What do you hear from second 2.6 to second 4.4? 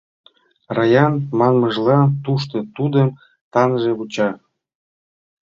тудым таҥже вуча.